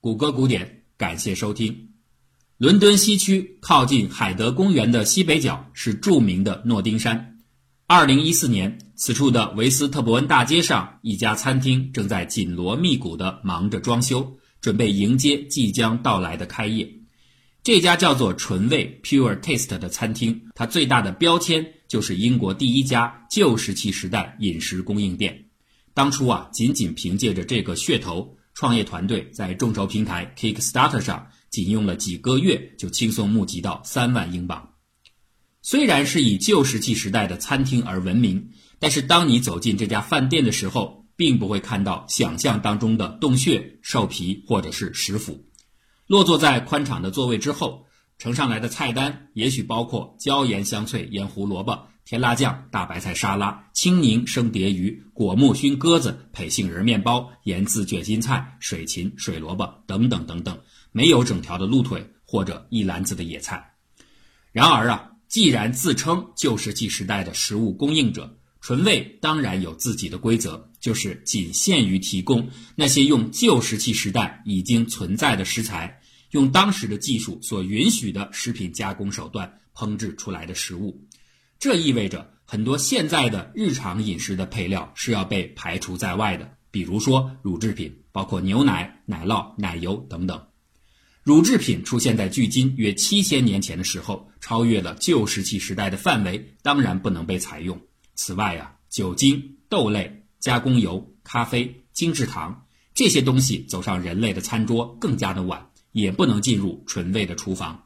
[0.00, 1.88] 谷歌古典，感谢收听。
[2.58, 7.38] 伦敦西区靠近海德公园的西北角是著名的诺丁山。
[7.86, 16.88] 二零一四年，此处的维斯特伯恩大街上一家餐厅正在紧锣密鼓地忙着装修，准备迎接即将到来的开业。
[17.64, 25.46] 这家叫做“纯味 ”（Pure Taste） 的餐厅，它最大的标签就是英国第一家旧石器时代饮食供应店。
[25.94, 28.35] 当初啊，仅仅凭借着这个噱头。
[28.56, 34.72] 创业团队在众筹平台 Kickstarter 上，仅用了几个月就轻松募集到三万英镑。
[35.60, 45.44] 虽然是以旧石器时代的餐厅而闻名，但是当你走进这家饭店的时候，并不会看到想象当中的洞穴、兽皮或者是石斧。
[46.06, 47.84] 落座在宽敞的座位之后，
[48.16, 51.88] 呈上来的菜单也许包括椒盐香脆腌胡萝卜。
[52.06, 60.56] 甜辣酱、大白菜沙拉、青柠生蝶鱼、果木熏鸽子、配杏仁面包、盐渍卷心菜、水芹、水萝卜等等等等，
[60.92, 63.74] 没有整条的鹿腿或者一篮子的野菜。
[64.52, 81.02] 然而啊，既然自称旧石器时代的食物供应者，纯味当然有自己的规则，就是仅限于提供那些用旧石器时代已经存在的食材，用当时的技术所允许的食品加工手段烹制出来的食物。
[81.58, 90.46] 这意味着很多现在的日常饮食的配料是要被排除在外的，比如说乳制品，包括牛奶、奶酪、奶油等等。
[91.22, 97.80] 乳制品出现在距今约七千年前的时候，超越了旧石器时代的范围，当然不能被采用。
[98.14, 107.85] 此外啊，酒精、豆类、加工油、咖啡、精制糖这些东西走上人类的餐桌更加的晚，也不能进入纯味的厨房。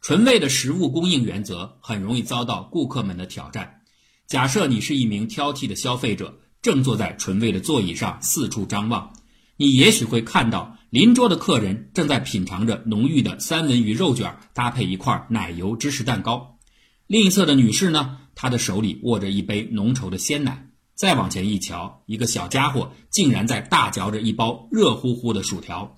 [0.00, 3.80] 纯味的食物供应原则很容易遭到顾客们的挑战。
[4.26, 9.12] 假设你是一名挑剔的消费者，正坐在纯味的座椅上四处张望，
[9.56, 16.58] 你也许会看到邻桌的客人正在品尝着浓郁的三文鱼肉卷，搭配一块奶油芝士蛋糕。
[17.06, 20.68] 另一侧的女士呢，她的手里握着一杯浓稠的鲜奶。
[20.94, 25.96] 再往前一瞧，一个小家伙竟然在大嚼着一包热乎乎的薯条。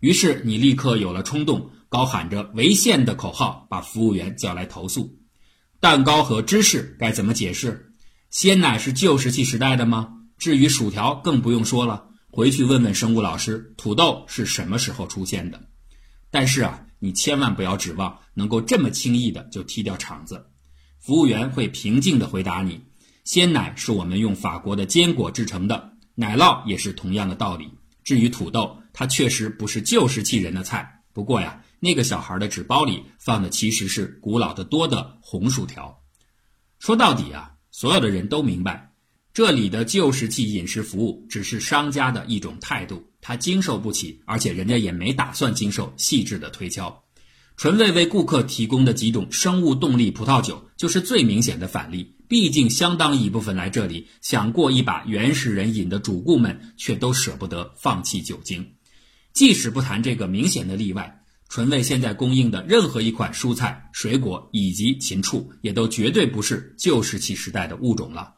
[0.00, 1.70] 于是你立刻有了冲动。
[1.94, 5.16] 高喊着“违宪”的口号，把服务员叫来投诉。
[5.78, 7.94] 蛋糕和芝士该怎么解释？
[8.30, 10.08] 鲜奶是旧石器时代的吗？
[10.36, 12.08] 至于薯条，更不用说了。
[12.32, 15.68] 回去问问生物老师，土豆是什么时候出现的？
[16.32, 20.46] 但是啊，你千万不要指望能够这么轻易的就踢掉场子。
[20.98, 22.80] 服务员会平静地回答你：
[23.22, 27.70] 鲜奶是我们用法国的坚果制成的，奶酪也是同样的道理。
[28.02, 31.02] 至于土豆，它确实不是旧石器人的菜。
[31.12, 31.60] 不过呀。
[31.84, 36.00] 那个小孩的纸包里放的其实是古老的多的红薯条。
[36.78, 38.94] 说到底啊，所有的人都明白，
[39.34, 47.04] 这里的旧石器饮食服务只是商家的一种态度，他经受不起，而且人家也没打算经受细致的推敲。
[47.58, 52.16] 纯味为顾客提供的几种生物动力葡萄酒就是最明显的反例。
[52.28, 58.72] 毕竟，相当一部分来这里想过一把原始人饮的主顾们，却都舍不得放弃酒精。
[59.34, 61.20] 即使不谈这个明显的例外。
[61.48, 68.34] 纯味现在供应的任何一款蔬菜、水果以及禽畜，也都绝对不是旧石器时代的物种了。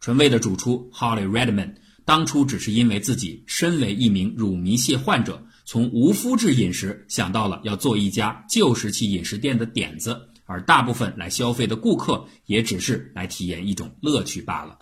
[0.00, 1.74] 纯味的主厨 Holly Redman
[2.04, 14.78] 当初只是因为自己身为一名乳糜泻患者，从无麸质饮食想到了要做一家旧石器饮食店的点子，而大部分来消费的顾客也只是来体验一种乐趣罢了。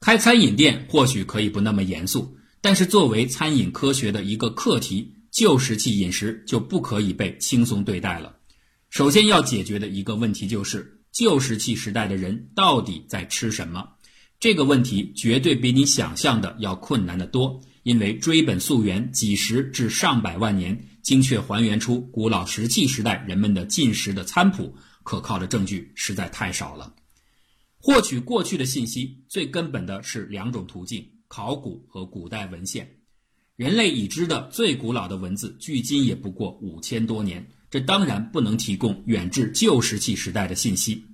[0.00, 5.14] 开餐饮店或许可以不那么严肃，但是作为餐饮科学的一个课题。
[5.30, 8.36] 旧石器饮食就不可以被轻松对待了。
[8.88, 13.88] 首先要解决的一个问题就是，旧石器时代的人到底在吃什么？
[14.40, 26.94] 这个问题绝对比你想象的要困难得多，因为追本溯源，几十至上百万年，精确还原出古老石器时代人们的进食的餐谱，可靠的证据实在太少了。
[27.78, 32.99] 获取过去的信息，最根本的是两种途径：考古和古代文献。
[33.60, 37.46] 人类已知的最古老的文字，距今也不过五千多年。
[37.70, 41.04] 这当然不能提供远至旧石器时代的信息，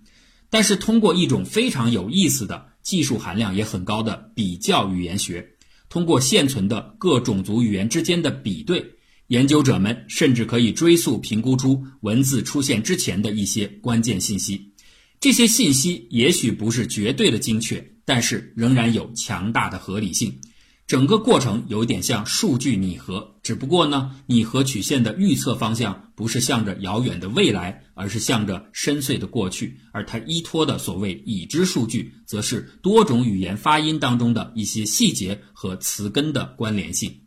[0.49, 5.45] 但是通过一种非常有意思的技术含量也很高的比较语言学，
[5.89, 8.93] 通过现存的各种族语言之间的比对，
[9.27, 14.71] 研究者们甚至可以追溯评估出文字出现之前的一些关键信息。
[15.19, 20.39] 这些信息也许不是绝对的精确，但是仍然有强大的合理性。
[20.87, 29.81] 整个过程有点像数据拟合，只不过呢，拟合曲线的预测方向不是向着遥远的未来，而是向着深邃的过去。
[29.91, 37.23] 而它依托的所谓已知数据，则是多种语言发音当中的一些细节和词根的关联性。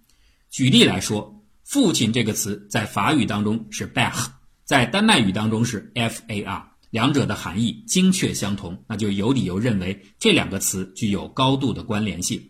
[0.50, 4.31] 举例来说，父亲这个词在法语当中是 b a c h
[4.63, 12.41] 在丹麦语当中是 far，两者的含义精确相同，那就有理由认为这两个词具有高度的关联性。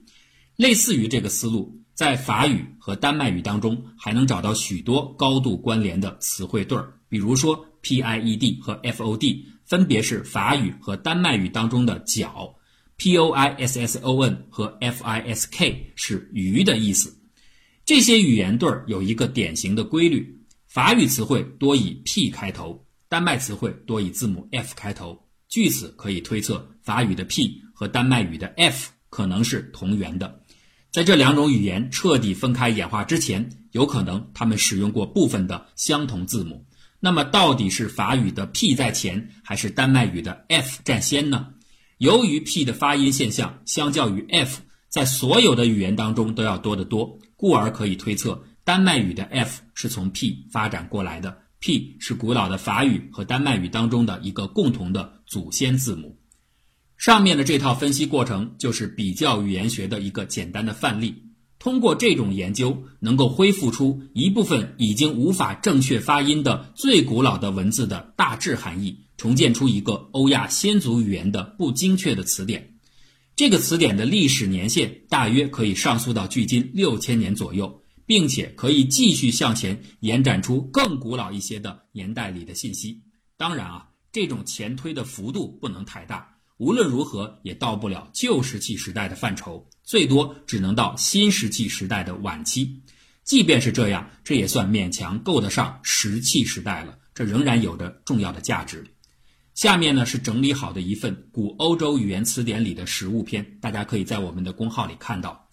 [0.59, 12.53] 类似于这个思路，在法语和丹麦语当中还能找到许多高度关联的词汇对儿，比如说 pied 和 fod 分别是法语和丹麦语当中的脚
[12.97, 17.17] ，poisson 和 fisk 是鱼的意思。
[17.85, 25.17] 这些语言对儿有一个典型的规律：法语词汇多以 p 开头，丹麦词汇多以字母 f 开头。
[25.47, 30.37] 据此可以推测，法语的 p 和丹麦语的 f 可能是同源的。
[30.91, 36.65] 在这两种语言彻底分开演化之前，有可能他们使用过部分的相同字母。
[36.99, 41.49] 那么，到底是法语的 p 在前，还是丹麦语的 f 占先呢？
[41.99, 47.19] 由于 p 的发音现象相较于 f，在所有的语言当中都要多得多。
[47.37, 51.37] 故而可以推测，丹麦语的 f 是从 p 发展过来的。
[51.59, 56.18] p 是古老的法语和丹麦语当中的一个共同的祖先字母。
[56.99, 61.15] 上面的这套分析过程就是比较语言学的一个简单的范例。
[61.57, 72.75] 通过这种研究，能够恢复出一部分已经无法正确发音的最古老的文字的大致含义，重建出一个欧亚先祖语言的不精确的词典。
[73.33, 83.01] 这个词典的历史年限大约可以上溯到距今六千年左右，并且可以继续向前延展出更古老一些的年代里的信息。
[83.37, 92.81] 当然啊，这种前推的幅度不能太大，无论如何也到不了旧石器时代的范畴，最多只能到新石器时代的晚期。
[93.23, 98.85] 即便是这样，这也算勉强够得上石器时代了，这仍然有着重要的价值。
[99.55, 105.47] 下面呢是整理好的一份古欧洲语言词典里的实物篇，大家可以在我们的公号里看到。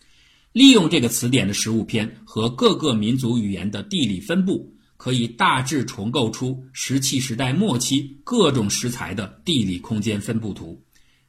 [0.51, 10.83] 利用这个词典的实物篇和各个民族语言的地理分布，可以大致重构出石器时代末期各种石材的地理空间分布图。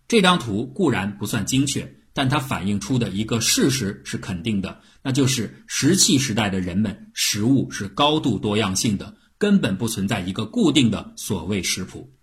[0.08, 12.14] 这张图固然不算精确，但它反映出的一个事实是肯定的，那就是石器时代的人们食物是高度多样性的，根本不存在一个固定的所谓食谱。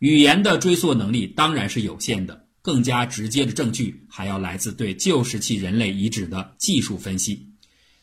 [0.00, 7.52] 语言的追溯能力当然是有限的，更加直接的证据还要来自对旧石器人类遗址的技术分析。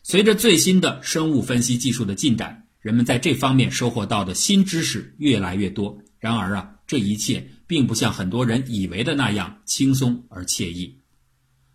[0.03, 5.98] 随着最新的生物分析技术的进展，人们在这方面收获到的新知识越来越多。
[6.19, 11.01] 然而啊，这一切并不像很多人以为的那样轻松而惬意。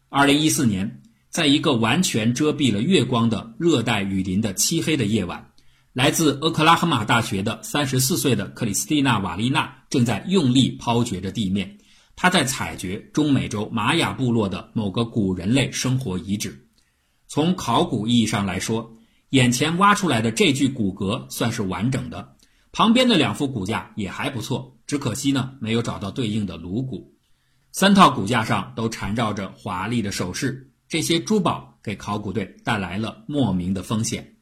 [0.09, 5.53] 二零一四年，在一个完全遮蔽了月光的热带雨林的漆黑的夜晚。
[5.93, 11.79] 来自俄克拉荷马大学的三十四岁的克里斯蒂娜·瓦利娜正在用力抛掘着地面。
[12.15, 16.69] 她在采掘中美洲玛雅部落的某个古人类生活遗址。
[17.27, 18.99] 从考古意义上来说，
[19.31, 22.37] 眼前挖出来的这具骨骼算是完整的，
[22.73, 24.77] 旁边的两副骨架也还不错。
[24.91, 27.15] 只可惜呢，没有找到对应的颅骨。
[27.71, 34.35] 三套骨架上都缠绕着华丽的首饰，这些珠宝给考古队带来了莫名的风险。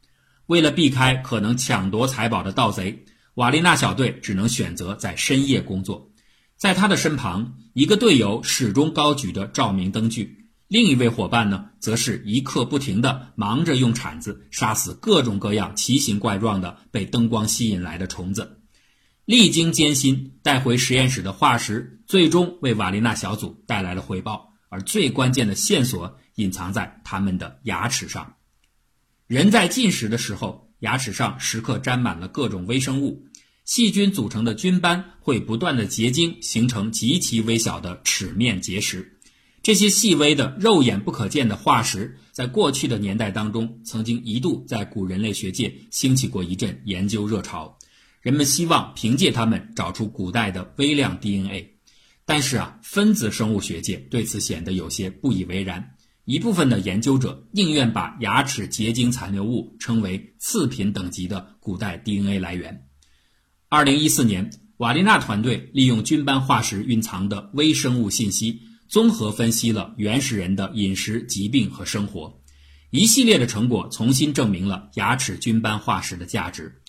[0.47, 3.05] 为了避开可能抢夺财宝的盗贼，
[3.35, 6.11] 瓦丽娜小队只能选择在深夜工作。
[6.57, 18.58] 在他的身旁，一个队友始终高举着照明灯具，另一位伙伴呢，则是一刻不停地忙着用铲子杀死各种各样奇形怪状的被灯光吸引来的虫子。
[19.29, 28.37] 历经艰辛，带回实验室的化石最终为瓦利娜小组带来了回报，而最关键的线索隐藏在他们的牙齿上。
[29.27, 33.27] 人在进食的时候，牙齿上时刻沾满了各种微生物，
[33.67, 39.19] 细菌组成的菌斑会不断的结晶，形成极其微小的齿面结石。
[39.63, 47.78] 这些细微的、肉眼不可见的化石，在过去的年代当中，曾经一度在古人类学界兴起过一阵研究热潮。
[48.21, 51.79] 人们希望凭借它们找出古代的微量 DNA，
[52.25, 55.95] 但是啊，分子生物学界对此显得有些不以为然。
[56.25, 62.87] 一部分的研究者宁愿把牙齿结晶残留物称为次品等级的古代 DNA 来源。
[63.71, 72.43] 二零一四年，瓦利纳团队利用菌斑化石蕴藏的微生物信息，综合分析了原始人的饮食、疾病和生活。
[72.91, 76.83] 一系列的成果重新证明了牙齿菌斑化石的价值。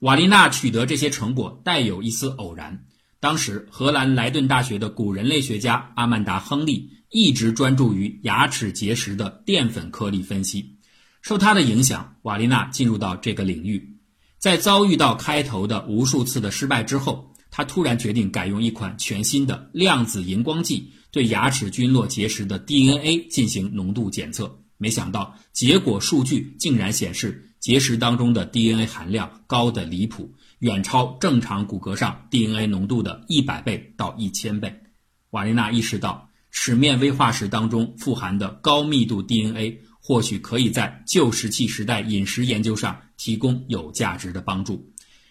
[0.00, 2.86] 瓦利纳取得这些成果带有一丝偶然。
[3.20, 10.78] 当时，荷兰莱顿大学的古人类学家阿曼达·亨利一直专注于牙齿结石的淀粉颗粒分析。
[11.20, 13.98] 受他的影响，瓦丽娜进入到这个领域。
[14.38, 24.62] 在遭遇到开头的无数次的失败之后，他突然决定改用一款全新的量子荧光剂对牙齿菌落结石的 DNA 进行浓度检测。
[24.78, 34.82] 没想到，结果数据竟然显示结石当中的 DNA 含量高的离谱，远超正常骨骼上 DNA 浓度的一百倍到一千倍。
[35.30, 44.90] 瓦丽娜意识到，齿面微化石当中富含的高密度 DNA 或许可以在旧石器时代饮食研究上提供有价值的帮助。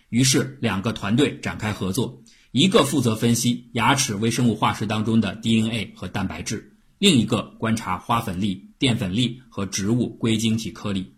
[0.10, 2.22] 于是，两个团队展开合作，
[2.52, 11.16] 一个负责分析牙齿微生物化石当中的 DNA 和蛋白质，另一个观察花粉粒、淀粉粒和植物硅晶体颗粒。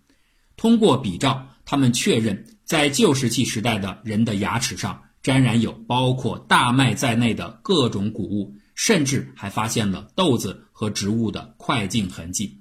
[0.62, 12.60] 通过比照，他们确认，在旧石器时代的人的牙齿上沾染有包括大麦在内的各种谷物，甚至还发现了豆子和植物的快进痕迹。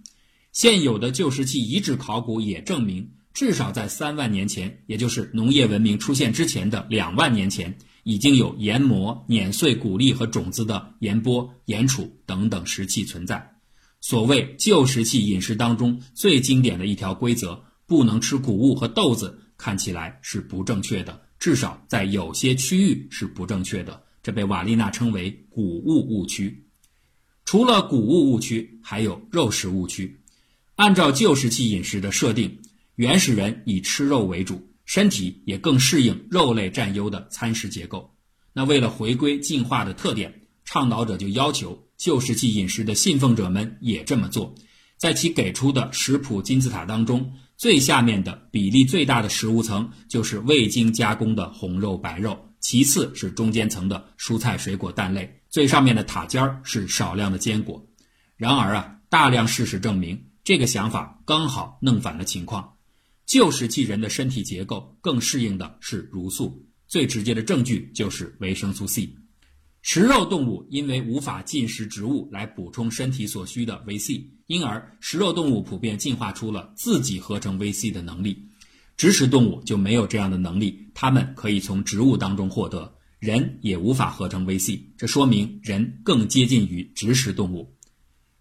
[0.50, 13.57] 现有的旧石器遗址考古也证明，至少在三万年前，也就是农业文明出现之前的两万年前，已经有研磨、碾碎谷粒和种子的研钵、研杵等等石器存在。
[14.00, 17.62] 所谓旧石器饮食当中最经典的一条规则。
[17.90, 24.04] 不能吃谷物和豆子，看起来是不正确的，至少在有些区域是不正确的。
[24.23, 26.68] 这被瓦丽娜称为“谷物误区”。
[27.44, 30.20] 除了谷物误区，还有肉食误区。
[30.76, 32.61] 按照旧石器饮食的设定，
[32.94, 38.14] 原始人以吃肉为主，身体也更适应肉类占优的餐食结构。
[38.52, 44.54] 那为了回归进化的特点，倡导者就要求旧石器饮食的信奉者们也这么做。
[44.97, 47.32] 在其给出的食谱金字塔当中。
[47.61, 57.87] 最下面的比例最大的食物层就是未经加工的红肉、白肉，其次是中间层的蔬菜、水果、蛋类，最上面的塔尖儿是少量的坚果。
[58.38, 62.76] 然而啊，大量事实证明，这个想法刚好弄反了情况。
[63.26, 69.14] 旧石器人的身体结构更适应的是茹素，最直接的证据就是维生素 C。
[69.83, 78.47] 食肉动物因为无法进食植物来补充身体所需的维 C，因而食肉动物普遍进化出了自己合成维 C 的能力。
[78.97, 87.75] 植食动物就没有这样的能力，它们可以从植物当中获得，人也无法合成维 C，这说明人更接近于植食动物。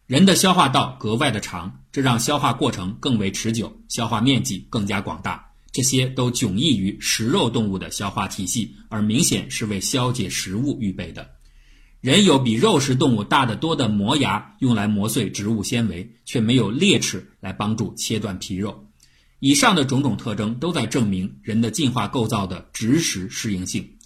[0.06, 5.49] 人的消化道格外的长，这让消化过程更为持久，消化面积更加广大。
[5.72, 11.32] 这些都迥异于食肉动物的消化体系，而明显是为消解食物预备的。
[12.02, 18.88] 人有比肉食动物大得多的磨牙，用来磨碎植物纤维，却没有裂齿来帮助切断皮肉。
[19.40, 23.98] 以上的种种特征都在证明人的进化构造的植食适应性。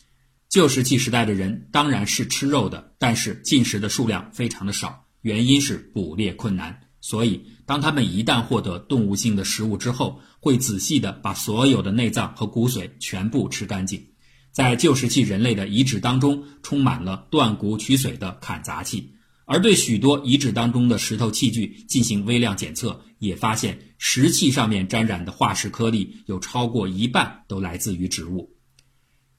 [0.50, 6.82] 旧石器时代的人当然是吃肉的，但是进食的数量非常的少，原因是捕猎困难。
[7.02, 14.06] 所以，当他们一旦获得动物性的食物之后，会仔细地把所有的内脏和骨髓全部吃干净。
[14.52, 19.14] 在旧石器人类的遗址当中，充满了断骨取髓的砍砸器，
[19.46, 28.54] 而对许多遗址当中的石头器具进行微量检测，也发现石器上面沾染的化石颗粒有超过一半都来自于植物。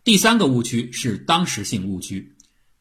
[0.04, 2.34] 第三个误区是当时性误区，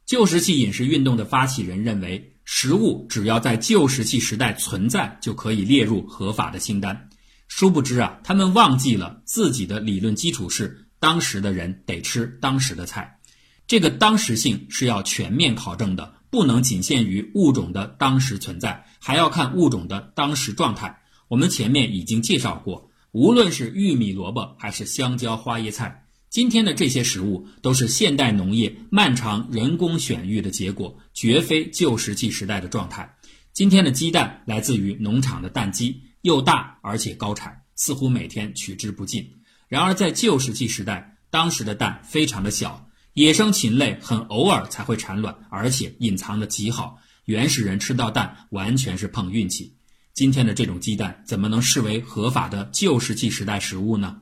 [0.05, 2.29] 旧石器饮食运动的发起人认为。
[2.45, 7.09] 食物只要在旧石器时代存在，就可以列入合法的清单。
[7.47, 13.19] 殊不知啊，他们忘记了自己的理论基础是当时的人得吃当时的菜。
[13.67, 20.99] 这个当时性是要全面考证的，不能仅限于物种的当时存在，还要看物种的当时状态。
[21.29, 26.07] 我们前面已经介绍过，无论是玉米、萝卜，还是香蕉、花椰菜。
[26.29, 33.15] 今天的这些食物都是现代农业漫长人工选育的结果，绝非旧石器时代的状态。
[33.53, 39.31] 今天的鸡蛋来自于农场的蛋鸡，又大而且高产，似乎每天取之不尽。
[39.67, 46.97] 然而在旧石器时代，当时的蛋非常的小，野生禽类很偶尔才会产卵，而且隐藏的极好。
[47.25, 49.75] 原始人吃到蛋完全是碰运气。
[50.13, 54.21] 今天的这种鸡蛋怎么能视为合法的旧石器时代食物呢？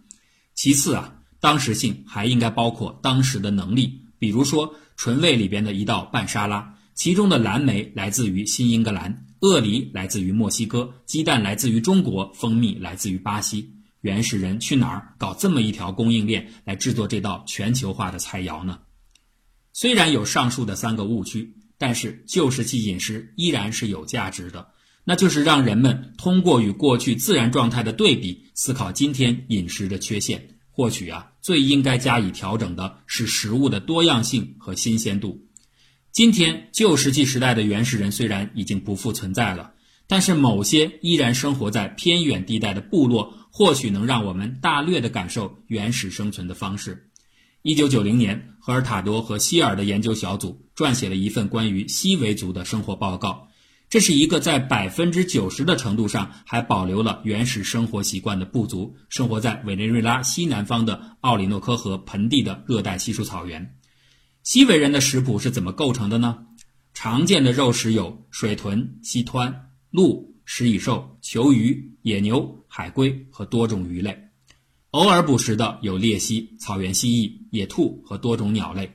[0.54, 1.16] 其次啊。
[1.40, 13.74] 当时性还应该包括当时的能力，比如说纯味里边的一道拌沙拉，其中的蓝莓来自于新英格兰，鳄梨来自于墨西哥，鸡蛋来自于中国，蜂蜜来自于巴西。
[14.02, 18.80] 原始人去哪儿搞这么一条供应链来制作这道全球化的菜肴呢？
[19.74, 24.70] 虽然有上述的三个误区，但是旧石器饮食依然是有价值的，
[25.04, 30.58] 那就是让人们通过与过去自然状态的对比，思考今天饮食的缺陷。
[30.74, 35.48] 或许啊，最应该加以调整的是食物的多样性和新鲜度。
[36.12, 39.72] 今天旧石器时代的原始人虽然已经不复存在了，
[40.08, 47.08] 但是某些依然生活在偏远地带的部落，或许能让我们大略的感受原始生存的方式。
[47.62, 53.48] 一九九零年，赫尔塔多和希尔的研究小组撰写了一份关于西维族的生活报告。
[53.90, 63.76] 这是一个在百分之九十的程度上还保留了原始生活习惯的部族，生活在委内瑞拉西南方的奥里诺科河盆地的热带稀树草原。
[64.44, 66.46] 西维人的食谱是怎么构成的呢？
[66.96, 69.54] 常见的肉食有水豚、溪湍、
[69.92, 74.30] 鹿、食蚁兽、球鱼、野牛、海龟和多种鱼类。
[74.90, 78.92] 偶尔捕食的有鬣蜥、草原蜥蜴、野兔和多种鸟类。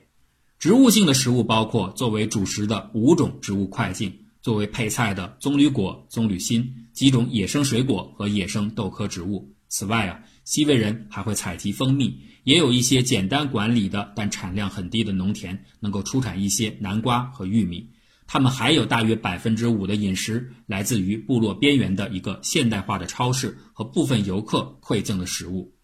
[0.59, 4.25] 植物性的食物包括作为主食的五种植物块茎。
[4.41, 9.53] 作为配菜的棕榈果、棕榈心，几种野生水果和野生豆科植物。
[9.67, 17.89] 此外啊，西维人还会采集蜂蜜，也有一些简单管理的但产量很低的农田，能够出产一些南瓜和玉米。
[18.25, 25.75] 他们还有大约百分之五的饮食来自于部落边缘的一个现代化的超市和部分游客馈赠的食物。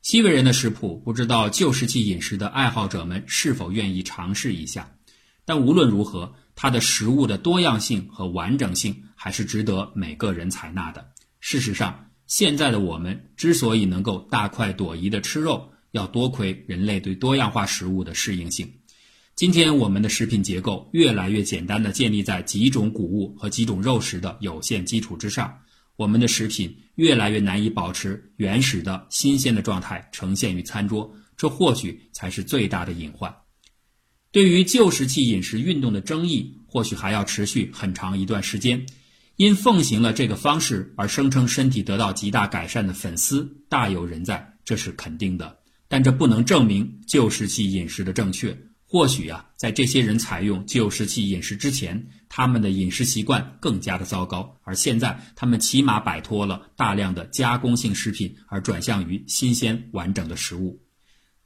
[0.00, 4.92] 西维人的食谱，不知道旧石器饮食的爱好者们是否愿意尝试一下。
[5.44, 6.34] 但无论如何。
[6.62, 11.12] 它的食物的多样性和完整性还是值得每个人采纳的。
[11.38, 18.72] 事实上，现在的我们之所以能够大快朵颐的吃肉，要多亏人类对多样化食物的适应性。
[19.34, 25.60] 今天，我们的食品结构越来越简单的建立在几种谷物和几种肉食的有限基础之上，
[25.96, 33.34] 我们的食品越来越难以保持原始的新鲜的状态呈现于餐桌，这或许才是最大的隐患。
[34.30, 38.86] 对于旧石器饮食运动的争议，或许还要持续很长一段时间。
[39.36, 45.59] 因奉行了这个方式而声称身体得到极大改善的粉丝大有人在，这是肯定的。
[45.90, 48.56] 但这不能证明旧石器饮食的正确。
[48.86, 60.80] 或许啊，在这些人采用旧石器饮食之前，他们的饮食习惯更加的糟糕，而现在他们起码摆脱了大量的加工性食品，而转向于新鲜完整的食物。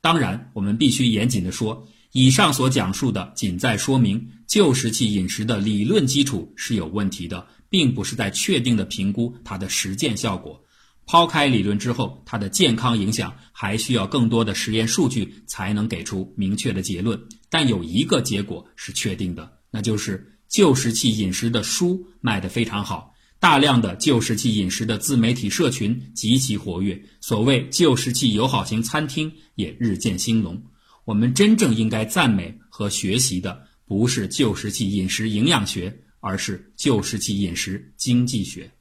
[0.03, 1.89] 当然，我们必须严谨地说。
[2.13, 10.63] 以上所讲述的，仅在说明旧石器饮食的理论基础是有问题的，并不是在确定的评估它的实践效果。
[11.07, 17.21] 抛开理论之后，它的健康影响还需要更多的实验数据才能给出明确的结论。
[17.51, 30.63] 但有一个结果是确定的，那就是旧石器饮食的书卖得非常好，大量的旧石器饮食的自媒体社群极其活跃，所谓旧石器友好型餐厅也日渐兴隆。
[31.05, 38.73] 我们真正应该赞美和学习的，不是旧石器饮食营养学，而是旧石器饮食经济学。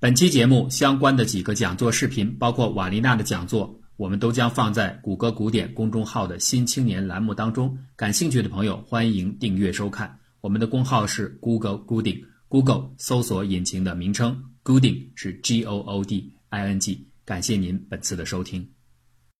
[0.00, 7.76] 本期节目相关的几个讲座视频，包括瓦丽娜的讲座，我们都将放在谷歌古典公众号的新青年栏目当中。
[7.96, 10.16] 感兴趣的朋友欢迎订阅收看。
[10.40, 17.08] 我们的公号是 Google Gooding，Google 搜索引擎的名称，Gooding 是 G O O D I N G。
[17.24, 18.77] 感谢您本次的收听。